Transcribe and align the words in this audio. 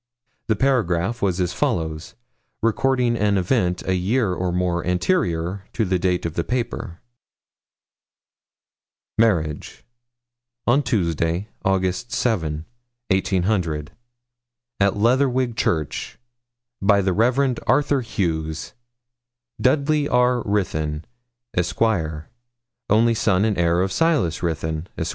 The 0.47 0.55
paragraph 0.55 1.21
was 1.21 1.39
as 1.39 1.53
follows, 1.53 2.15
recording 2.63 3.15
an 3.15 3.37
event 3.37 3.83
a 3.87 3.93
year 3.93 4.33
or 4.33 4.51
more 4.51 4.83
anterior 4.83 5.67
to 5.73 5.85
the 5.85 5.99
date 5.99 6.25
of 6.25 6.33
the 6.33 6.43
paper: 6.43 7.01
'MARRIAGE. 9.19 9.83
On 10.65 10.81
Tuesday, 10.81 11.49
August 11.63 12.11
7, 12.11 12.65
18, 13.11 13.43
at 14.79 14.97
Leatherwig 14.97 15.55
Church, 15.55 16.17
by 16.81 16.99
the 16.99 17.13
Rev. 17.13 17.59
Arthur 17.67 18.01
Hughes, 18.01 18.73
Dudley 19.61 20.09
R. 20.09 20.41
Ruthyn, 20.41 21.05
Esq., 21.55 21.79
only 22.89 23.13
son 23.13 23.45
and 23.45 23.55
heir 23.55 23.81
of 23.81 23.91
Silas 23.91 24.41
Ruthyn, 24.41 24.87
Esq. 24.97 25.09